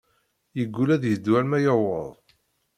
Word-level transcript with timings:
Yegull 0.57 0.89
ad 0.95 1.03
yeddu 1.07 1.31
alma 1.39 1.57
yuweḍ. 1.63 2.13